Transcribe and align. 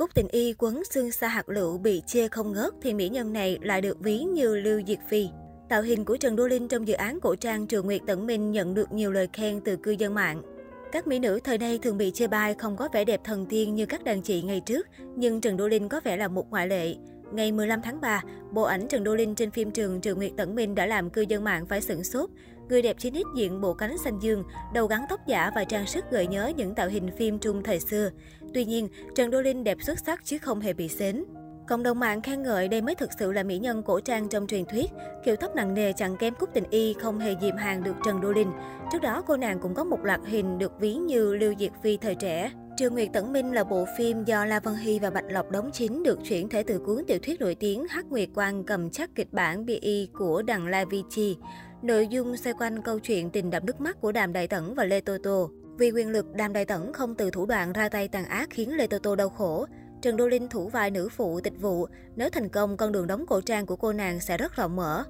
Cúc 0.00 0.14
tình 0.14 0.28
y 0.28 0.54
quấn 0.58 0.84
xương 0.84 1.12
xa 1.12 1.28
hạt 1.28 1.48
lựu 1.48 1.78
bị 1.78 2.02
chê 2.06 2.28
không 2.28 2.52
ngớt 2.52 2.74
thì 2.82 2.94
mỹ 2.94 3.08
nhân 3.08 3.32
này 3.32 3.58
lại 3.62 3.80
được 3.80 4.00
ví 4.00 4.18
như 4.18 4.56
Lưu 4.56 4.80
Diệt 4.86 4.98
Phi. 5.08 5.28
Tạo 5.68 5.82
hình 5.82 6.04
của 6.04 6.16
Trần 6.16 6.36
Đô 6.36 6.48
Linh 6.48 6.68
trong 6.68 6.88
dự 6.88 6.94
án 6.94 7.20
cổ 7.20 7.34
trang 7.36 7.66
Trường 7.66 7.86
Nguyệt 7.86 8.00
Tẩn 8.06 8.26
Minh 8.26 8.50
nhận 8.50 8.74
được 8.74 8.92
nhiều 8.92 9.12
lời 9.12 9.28
khen 9.32 9.60
từ 9.60 9.76
cư 9.76 9.90
dân 9.90 10.14
mạng. 10.14 10.42
Các 10.92 11.06
mỹ 11.06 11.18
nữ 11.18 11.40
thời 11.44 11.58
nay 11.58 11.78
thường 11.82 11.98
bị 11.98 12.10
chê 12.10 12.26
bai 12.26 12.54
không 12.54 12.76
có 12.76 12.88
vẻ 12.92 13.04
đẹp 13.04 13.20
thần 13.24 13.46
tiên 13.46 13.74
như 13.74 13.86
các 13.86 14.04
đàn 14.04 14.22
chị 14.22 14.42
ngày 14.42 14.60
trước, 14.60 14.86
nhưng 15.16 15.40
Trần 15.40 15.56
Đô 15.56 15.68
Linh 15.68 15.88
có 15.88 16.00
vẻ 16.04 16.16
là 16.16 16.28
một 16.28 16.50
ngoại 16.50 16.68
lệ. 16.68 16.94
Ngày 17.32 17.52
15 17.52 17.82
tháng 17.82 18.00
3, 18.00 18.22
bộ 18.50 18.62
ảnh 18.62 18.88
Trần 18.88 19.04
Đô 19.04 19.14
Linh 19.14 19.34
trên 19.34 19.50
phim 19.50 19.70
trường 19.70 20.00
Trường 20.00 20.18
Nguyệt 20.18 20.32
Tẩn 20.36 20.54
Minh 20.54 20.74
đã 20.74 20.86
làm 20.86 21.10
cư 21.10 21.24
dân 21.28 21.44
mạng 21.44 21.66
phải 21.66 21.80
sửng 21.80 22.04
sốt. 22.04 22.30
Người 22.70 22.82
đẹp 22.82 22.96
chín 22.98 23.14
ít 23.14 23.26
diện 23.34 23.60
bộ 23.60 23.74
cánh 23.74 23.98
xanh 23.98 24.18
dương, 24.18 24.44
đầu 24.74 24.86
gắn 24.86 25.04
tóc 25.08 25.20
giả 25.26 25.50
và 25.54 25.64
trang 25.64 25.86
sức 25.86 26.04
gợi 26.10 26.26
nhớ 26.26 26.52
những 26.56 26.74
tạo 26.74 26.88
hình 26.88 27.10
phim 27.18 27.38
trung 27.38 27.62
thời 27.62 27.80
xưa. 27.80 28.10
Tuy 28.54 28.64
nhiên, 28.64 28.88
Trần 29.14 29.30
Đô 29.30 29.40
Linh 29.40 29.64
đẹp 29.64 29.78
xuất 29.80 29.98
sắc 29.98 30.24
chứ 30.24 30.38
không 30.38 30.60
hề 30.60 30.72
bị 30.72 30.88
xến. 30.88 31.24
Cộng 31.68 31.82
đồng 31.82 32.00
mạng 32.00 32.22
khen 32.22 32.42
ngợi 32.42 32.68
đây 32.68 32.82
mới 32.82 32.94
thực 32.94 33.10
sự 33.18 33.32
là 33.32 33.42
mỹ 33.42 33.58
nhân 33.58 33.82
cổ 33.82 34.00
trang 34.00 34.28
trong 34.28 34.46
truyền 34.46 34.64
thuyết. 34.64 34.90
Kiểu 35.24 35.36
tóc 35.36 35.56
nặng 35.56 35.74
nề 35.74 35.92
chẳng 35.92 36.16
kém 36.16 36.34
Cúc 36.34 36.50
Tình 36.54 36.64
Y 36.70 36.92
không 36.92 37.18
hề 37.18 37.34
dìm 37.40 37.56
hàng 37.56 37.82
được 37.82 37.94
Trần 38.04 38.20
Đô 38.20 38.32
Linh. 38.32 38.52
Trước 38.92 39.02
đó 39.02 39.22
cô 39.26 39.36
nàng 39.36 39.58
cũng 39.60 39.74
có 39.74 39.84
một 39.84 40.00
loạt 40.02 40.20
hình 40.26 40.58
được 40.58 40.72
ví 40.80 40.94
như 40.94 41.36
Lưu 41.36 41.54
Diệt 41.58 41.72
Phi 41.82 41.96
thời 41.96 42.14
trẻ. 42.14 42.52
Trường 42.76 42.94
Nguyệt 42.94 43.08
Tẩn 43.12 43.32
Minh 43.32 43.52
là 43.52 43.64
bộ 43.64 43.86
phim 43.98 44.24
do 44.24 44.44
La 44.44 44.60
Văn 44.60 44.76
Hy 44.76 44.98
và 44.98 45.10
Bạch 45.10 45.24
Lộc 45.28 45.50
đóng 45.50 45.70
chính 45.72 46.02
được 46.02 46.18
chuyển 46.24 46.48
thể 46.48 46.62
từ 46.62 46.78
cuốn 46.78 47.04
tiểu 47.06 47.18
thuyết 47.22 47.40
nổi 47.40 47.54
tiếng 47.54 47.86
Hắc 47.88 48.06
Nguyệt 48.10 48.28
Quang 48.34 48.64
cầm 48.64 48.90
chắc 48.90 49.10
kịch 49.14 49.32
bản 49.32 49.66
BI 49.66 50.08
của 50.18 50.42
Đặng 50.42 50.66
La 50.66 50.84
Vi 50.84 51.02
Chi. 51.10 51.36
Nội 51.82 52.08
dung 52.08 52.36
xoay 52.36 52.54
quanh 52.54 52.82
câu 52.82 52.98
chuyện 52.98 53.30
tình 53.30 53.50
đậm 53.50 53.66
nước 53.66 53.80
mắt 53.80 54.00
của 54.00 54.12
Đàm 54.12 54.32
Đại 54.32 54.48
Tẩn 54.48 54.74
và 54.74 54.84
Lê 54.84 55.00
Tô 55.00 55.16
Tô. 55.22 55.50
Vì 55.78 55.90
quyền 55.90 56.08
lực, 56.08 56.34
Đàm 56.34 56.52
Đại 56.52 56.64
Tẩn 56.64 56.92
không 56.92 57.14
từ 57.14 57.30
thủ 57.30 57.46
đoạn 57.46 57.72
ra 57.72 57.88
tay 57.88 58.08
tàn 58.08 58.24
ác 58.24 58.48
khiến 58.50 58.76
Lê 58.76 58.86
Tô 58.86 58.98
Tô 58.98 59.16
đau 59.16 59.28
khổ. 59.28 59.66
Trần 60.02 60.16
Đô 60.16 60.28
Linh 60.28 60.48
thủ 60.48 60.68
vai 60.68 60.90
nữ 60.90 61.08
phụ 61.08 61.40
tịch 61.40 61.60
vụ, 61.60 61.86
nếu 62.16 62.30
thành 62.30 62.48
công 62.48 62.76
con 62.76 62.92
đường 62.92 63.06
đóng 63.06 63.26
cổ 63.26 63.40
trang 63.40 63.66
của 63.66 63.76
cô 63.76 63.92
nàng 63.92 64.20
sẽ 64.20 64.36
rất 64.36 64.56
rộng 64.56 64.76
mở. 64.76 65.04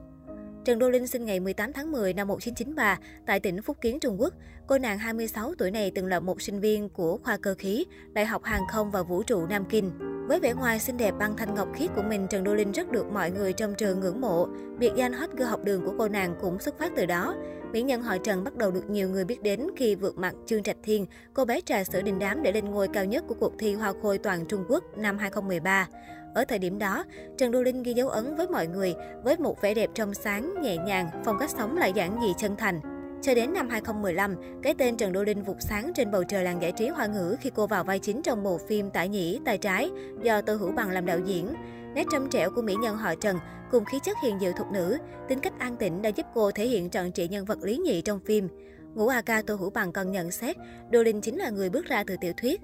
Trần 0.64 0.78
Đô 0.78 0.90
Linh 0.90 1.06
sinh 1.06 1.24
ngày 1.24 1.40
18 1.40 1.72
tháng 1.72 1.92
10 1.92 2.12
năm 2.12 2.28
1993 2.28 2.98
tại 3.26 3.40
tỉnh 3.40 3.62
Phúc 3.62 3.76
Kiến, 3.80 4.00
Trung 4.00 4.20
Quốc. 4.20 4.34
Cô 4.66 4.78
nàng 4.78 4.98
26 4.98 5.54
tuổi 5.58 5.70
này 5.70 5.92
từng 5.94 6.06
là 6.06 6.20
một 6.20 6.42
sinh 6.42 6.60
viên 6.60 6.88
của 6.88 7.18
khoa 7.24 7.36
cơ 7.36 7.54
khí, 7.58 7.84
Đại 8.12 8.26
học 8.26 8.44
Hàng 8.44 8.62
không 8.70 8.90
và 8.90 9.02
Vũ 9.02 9.22
trụ 9.22 9.46
Nam 9.46 9.64
Kinh. 9.70 10.09
Với 10.30 10.40
vẻ 10.40 10.54
ngoài 10.54 10.78
xinh 10.78 10.96
đẹp 10.96 11.14
băng 11.18 11.36
thanh 11.36 11.54
ngọc 11.54 11.68
khiết 11.74 11.90
của 11.96 12.02
mình, 12.02 12.26
Trần 12.30 12.44
Đô 12.44 12.54
Linh 12.54 12.72
rất 12.72 12.90
được 12.90 13.12
mọi 13.12 13.30
người 13.30 13.52
trong 13.52 13.74
trường 13.74 14.00
ngưỡng 14.00 14.20
mộ. 14.20 14.46
Biệt 14.78 14.92
danh 14.96 15.12
hot 15.12 15.30
girl 15.30 15.42
học 15.42 15.64
đường 15.64 15.84
của 15.84 15.94
cô 15.98 16.08
nàng 16.08 16.34
cũng 16.40 16.58
xuất 16.58 16.78
phát 16.78 16.92
từ 16.96 17.06
đó. 17.06 17.34
Mỹ 17.72 17.82
nhân 17.82 18.02
họ 18.02 18.18
Trần 18.18 18.44
bắt 18.44 18.56
đầu 18.56 18.70
được 18.70 18.90
nhiều 18.90 19.08
người 19.08 19.24
biết 19.24 19.42
đến 19.42 19.66
khi 19.76 19.94
vượt 19.94 20.18
mặt 20.18 20.34
Trương 20.46 20.62
Trạch 20.62 20.76
Thiên, 20.82 21.06
cô 21.34 21.44
bé 21.44 21.60
trà 21.60 21.84
sữa 21.84 22.02
đình 22.02 22.18
đám 22.18 22.42
để 22.42 22.52
lên 22.52 22.64
ngôi 22.64 22.88
cao 22.88 23.04
nhất 23.04 23.24
của 23.28 23.34
cuộc 23.34 23.52
thi 23.58 23.74
Hoa 23.74 23.92
Khôi 24.02 24.18
toàn 24.18 24.46
Trung 24.46 24.64
Quốc 24.68 24.84
năm 24.98 25.18
2013. 25.18 25.88
Ở 26.34 26.44
thời 26.44 26.58
điểm 26.58 26.78
đó, 26.78 27.04
Trần 27.38 27.50
Đô 27.50 27.62
Linh 27.62 27.82
ghi 27.82 27.92
dấu 27.92 28.08
ấn 28.08 28.36
với 28.36 28.48
mọi 28.48 28.66
người 28.66 28.94
với 29.24 29.36
một 29.36 29.62
vẻ 29.62 29.74
đẹp 29.74 29.90
trong 29.94 30.14
sáng, 30.14 30.54
nhẹ 30.62 30.76
nhàng, 30.76 31.08
phong 31.24 31.38
cách 31.38 31.50
sống 31.50 31.76
lại 31.76 31.92
giản 31.94 32.18
dị 32.22 32.34
chân 32.38 32.56
thành. 32.56 32.80
Cho 33.22 33.34
đến 33.34 33.52
năm 33.52 33.68
2015, 33.68 34.36
cái 34.62 34.74
tên 34.74 34.96
Trần 34.96 35.12
Đô 35.12 35.22
Linh 35.22 35.42
vụt 35.42 35.56
sáng 35.60 35.92
trên 35.94 36.10
bầu 36.10 36.24
trời 36.24 36.44
làng 36.44 36.62
giải 36.62 36.72
trí 36.72 36.88
hoa 36.88 37.06
ngữ 37.06 37.36
khi 37.40 37.50
cô 37.54 37.66
vào 37.66 37.84
vai 37.84 37.98
chính 37.98 38.22
trong 38.22 38.42
bộ 38.42 38.58
phim 38.58 38.90
Tải 38.90 39.08
Nhĩ, 39.08 39.40
Tay 39.44 39.58
Trái 39.58 39.90
do 40.22 40.40
Tô 40.40 40.54
Hữu 40.54 40.72
Bằng 40.72 40.90
làm 40.90 41.06
đạo 41.06 41.18
diễn. 41.24 41.54
Nét 41.94 42.04
trầm 42.12 42.30
trẻo 42.30 42.50
của 42.50 42.62
mỹ 42.62 42.74
nhân 42.82 42.96
họ 42.96 43.14
Trần 43.14 43.38
cùng 43.70 43.84
khí 43.84 43.98
chất 44.04 44.16
hiền 44.22 44.38
diệu 44.40 44.52
thục 44.52 44.66
nữ, 44.72 44.98
tính 45.28 45.40
cách 45.40 45.58
an 45.58 45.76
tĩnh 45.76 46.02
đã 46.02 46.08
giúp 46.08 46.26
cô 46.34 46.50
thể 46.50 46.66
hiện 46.66 46.90
trọn 46.90 47.12
trị 47.12 47.28
nhân 47.28 47.44
vật 47.44 47.58
lý 47.62 47.76
nhị 47.76 48.02
trong 48.02 48.20
phim. 48.20 48.48
Ngũ 48.94 49.06
A 49.06 49.22
Ca 49.22 49.42
Tô 49.42 49.54
Hữu 49.54 49.70
Bằng 49.70 49.92
còn 49.92 50.12
nhận 50.12 50.30
xét, 50.30 50.56
Đô 50.90 51.02
Linh 51.02 51.20
chính 51.20 51.38
là 51.38 51.50
người 51.50 51.70
bước 51.70 51.86
ra 51.86 52.04
từ 52.06 52.16
tiểu 52.20 52.32
thuyết. 52.36 52.60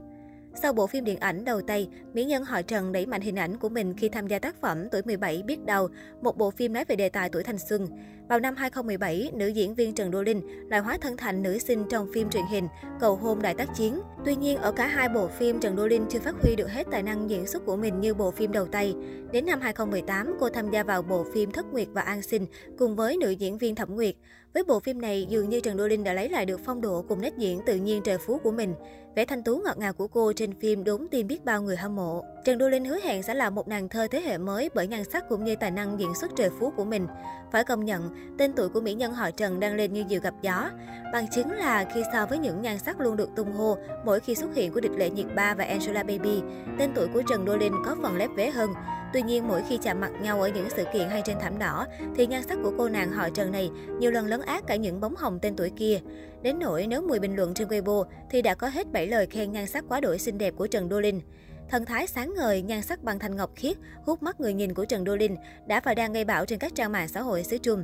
Sau 0.63 0.73
bộ 0.73 0.87
phim 0.87 1.05
điện 1.05 1.21
ảnh 1.21 1.45
đầu 1.45 1.61
tay, 1.61 1.89
mỹ 2.13 2.25
nhân 2.25 2.45
họ 2.45 2.63
Trần 2.63 2.93
đẩy 2.93 3.07
mạnh 3.07 3.21
hình 3.21 3.39
ảnh 3.39 3.57
của 3.57 3.69
mình 3.69 3.95
khi 3.97 4.09
tham 4.09 4.27
gia 4.27 4.39
tác 4.39 4.61
phẩm 4.61 4.89
Tuổi 4.89 5.03
17 5.05 5.43
biết 5.43 5.65
đầu, 5.65 5.89
một 6.23 6.37
bộ 6.37 6.51
phim 6.51 6.73
nói 6.73 6.85
về 6.85 6.97
đề 6.97 7.09
tài 7.09 7.29
tuổi 7.29 7.43
thanh 7.43 7.59
xuân. 7.59 7.89
Vào 8.29 8.41
năm 8.41 8.57
2017, 8.57 9.31
nữ 9.35 9.47
diễn 9.47 9.75
viên 9.75 9.95
Trần 9.95 10.11
Đô 10.11 10.23
Linh 10.23 10.69
lại 10.71 10.81
hóa 10.81 10.99
thân 11.01 11.17
thành 11.17 11.43
nữ 11.43 11.59
sinh 11.59 11.85
trong 11.91 12.09
phim 12.13 12.31
truyền 12.31 12.45
hình 12.51 12.69
Cầu 13.01 13.17
hôn 13.17 13.43
đại 13.43 13.55
tác 13.55 13.69
chiến. 13.77 14.01
Tuy 14.25 14.37
nhiên, 14.37 14.59
ở 14.59 14.73
cả 14.73 14.87
hai 14.87 15.09
bộ 15.09 15.29
phim, 15.29 15.61
Trần 15.61 15.77
Đô 15.77 15.87
Linh 15.87 16.07
chưa 16.11 16.19
phát 16.19 16.35
huy 16.43 16.57
được 16.57 16.71
hết 16.71 16.87
tài 16.91 17.03
năng 17.03 17.31
diễn 17.31 17.47
xuất 17.47 17.67
của 17.67 17.77
mình 17.77 18.01
như 18.01 18.15
bộ 18.15 18.31
phim 18.31 18.53
đầu 18.53 18.67
tay. 18.67 18.95
Đến 19.33 19.47
năm 19.47 19.61
2018, 19.61 20.37
cô 20.41 20.49
tham 20.49 20.71
gia 20.71 20.83
vào 20.83 21.03
bộ 21.03 21.25
phim 21.35 21.51
Thất 21.51 21.67
Nguyệt 21.73 21.89
và 21.93 22.03
An 22.03 22.23
Sinh 22.23 22.47
cùng 22.79 22.97
với 22.97 23.17
nữ 23.17 23.31
diễn 23.31 23.59
viên 23.59 23.75
Thẩm 23.75 23.95
Nguyệt. 23.95 24.15
Với 24.55 24.65
bộ 24.65 24.81
phim 24.81 25.01
này, 25.01 25.27
dường 25.29 25.49
như 25.49 25.61
Trần 25.61 25.77
Đô 25.77 25.87
Linh 25.87 26.05
đã 26.05 26.13
lấy 26.13 26.29
lại 26.29 26.47
được 26.47 26.61
phong 26.65 26.81
độ 26.81 27.05
cùng 27.09 27.21
nét 27.21 27.33
diễn 27.39 27.61
tự 27.67 27.77
nhiên 27.77 28.03
trời 28.05 28.19
phú 28.19 28.39
của 28.39 28.53
mình. 28.53 28.75
Vẻ 29.17 29.25
thanh 29.25 29.43
tú 29.43 29.59
ngọt 29.59 29.79
ngào 29.79 29.93
của 29.93 30.09
cô 30.09 30.33
trên 30.33 30.61
phim 30.61 30.85
đốn 30.85 31.07
tim 31.11 31.27
biết 31.27 31.45
bao 31.45 31.63
người 31.63 31.77
hâm 31.77 31.97
mộ. 31.97 32.25
Trần 32.45 32.59
Đô 32.59 32.69
Linh 32.69 32.85
hứa 32.85 32.99
hẹn 33.01 33.23
sẽ 33.23 33.35
là 33.35 33.51
một 33.51 33.69
nàng 33.69 33.89
thơ 33.89 34.07
thế 34.11 34.21
hệ 34.21 34.39
mới 34.39 34.71
bởi 34.75 34.87
nhan 34.87 35.05
sắc 35.05 35.29
cũng 35.29 35.45
như 35.45 35.57
tài 35.57 35.71
năng 35.71 36.01
diễn 36.01 36.15
xuất 36.15 36.31
trời 36.37 36.51
phú 36.59 36.73
của 36.77 36.85
mình. 36.85 37.07
Phải 37.53 37.65
công 37.65 37.85
nhận, 37.85 38.11
tên 38.39 38.53
tuổi 38.53 38.69
của 38.69 38.81
mỹ 38.81 38.95
nhân 38.95 39.13
họ 39.13 39.31
Trần 39.31 39.61
đang 39.61 39.75
lên 39.75 39.93
như 39.93 40.05
diều 40.11 40.21
gặp 40.21 40.35
gió. 40.43 40.71
Bằng 41.13 41.27
chứng 41.29 41.51
là 41.51 41.85
khi 41.95 42.03
so 42.13 42.27
với 42.27 42.39
những 42.39 42.63
nhan 42.63 42.79
sắc 42.79 43.01
luôn 43.01 43.17
được 43.17 43.29
tung 43.37 43.53
hô 43.53 43.77
mỗi 44.05 44.21
khi 44.21 44.35
xuất 44.35 44.55
hiện 44.55 44.73
của 44.73 44.81
địch 44.81 44.93
lệ 44.97 45.11
nhiệt 45.11 45.27
ba 45.35 45.55
và 45.55 45.65
Angela 45.65 46.03
Baby, 46.03 46.43
tên 46.79 46.91
tuổi 46.95 47.07
của 47.15 47.23
Trần 47.23 47.45
Đô 47.45 47.57
Linh 47.57 47.73
có 47.85 47.97
phần 48.03 48.17
lép 48.17 48.31
vế 48.37 48.51
hơn. 48.51 48.71
Tuy 49.13 49.23
nhiên, 49.23 49.49
mỗi 49.49 49.63
khi 49.69 49.79
chạm 49.83 50.01
mặt 50.01 50.11
nhau 50.23 50.43
ở 50.43 50.49
những 50.49 50.69
sự 50.77 50.85
kiện 50.93 51.09
hay 51.09 51.23
trên 51.25 51.37
thảm 51.41 51.59
đỏ, 51.59 51.87
thì 52.17 52.27
nhan 52.27 52.43
sắc 52.43 52.59
của 52.63 52.73
cô 52.79 52.89
nàng 52.89 53.13
họ 53.13 53.29
Trần 53.31 53.53
này 53.53 53.71
nhiều 53.99 54.11
lần 54.11 54.27
lấn 54.27 54.41
át 54.41 54.67
cả 54.67 54.77
những 54.77 55.01
bóng 55.01 55.17
hồng 55.17 55.39
tên 55.43 55.57
tuổi 55.57 55.71
kia. 55.77 56.01
Đến 56.43 56.59
nỗi 56.59 56.87
nếu 56.87 57.03
10 57.03 57.19
bình 57.19 57.37
luận 57.37 57.55
trên 57.55 57.69
Weibo 57.69 58.05
thì 58.31 58.43
đã 58.43 58.55
có 58.55 58.69
hết 58.69 58.93
7 58.93 59.07
lời 59.07 59.27
khen 59.27 59.53
nhan 59.53 59.67
sắc 59.67 59.85
quá 59.89 60.01
đổi 60.01 60.19
xinh 60.19 60.39
đẹp 60.39 60.55
của 60.57 60.67
Trần 60.67 60.89
Đô 60.89 61.01
Linh. 61.01 61.21
Thần 61.71 61.85
thái 61.85 62.07
sáng 62.07 62.35
ngời, 62.35 62.63
nhan 62.63 62.83
sắc 62.83 63.03
bằng 63.03 63.19
thanh 63.19 63.37
ngọc 63.37 63.51
khiết, 63.57 63.77
hút 64.05 64.23
mắt 64.23 64.41
người 64.41 64.55
nhìn 64.55 64.75
của 64.75 64.85
Trần 64.85 65.05
Đô 65.05 65.17
Linh 65.17 65.37
đã 65.67 65.81
và 65.85 65.95
đang 65.95 66.13
gây 66.13 66.25
bão 66.25 66.47
trên 66.47 66.59
các 66.59 66.75
trang 66.75 66.93
mạng 66.93 67.09
xã 67.09 67.23
hội 67.23 67.45
xứ 67.45 67.59
Trung. 67.59 67.83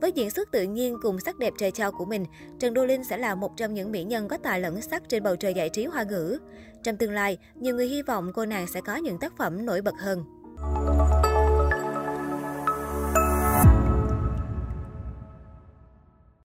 Với 0.00 0.12
diễn 0.12 0.30
xuất 0.30 0.52
tự 0.52 0.62
nhiên 0.62 0.96
cùng 1.02 1.20
sắc 1.20 1.38
đẹp 1.38 1.52
trời 1.58 1.70
cho 1.70 1.90
của 1.90 2.04
mình, 2.04 2.24
Trần 2.58 2.74
Đô 2.74 2.86
Linh 2.86 3.04
sẽ 3.04 3.16
là 3.16 3.34
một 3.34 3.56
trong 3.56 3.74
những 3.74 3.92
mỹ 3.92 4.04
nhân 4.04 4.28
có 4.28 4.36
tài 4.36 4.60
lẫn 4.60 4.80
sắc 4.80 5.02
trên 5.08 5.22
bầu 5.22 5.36
trời 5.36 5.54
giải 5.54 5.68
trí 5.68 5.84
hoa 5.84 6.02
ngữ. 6.02 6.38
Trong 6.82 6.96
tương 6.96 7.12
lai, 7.12 7.38
nhiều 7.54 7.74
người 7.74 7.88
hy 7.88 8.02
vọng 8.02 8.32
cô 8.34 8.46
nàng 8.46 8.66
sẽ 8.66 8.80
có 8.80 8.96
những 8.96 9.18
tác 9.18 9.36
phẩm 9.36 9.66
nổi 9.66 9.82
bật 9.82 9.94
hơn. 9.98 10.24